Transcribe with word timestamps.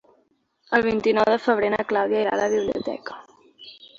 El 0.77 0.85
vint-i-nou 0.87 1.27
de 1.33 1.35
febrer 1.43 1.69
na 1.75 1.83
Clàudia 1.93 2.23
irà 2.25 2.33
a 2.37 2.41
la 2.43 2.47
biblioteca. 2.55 3.21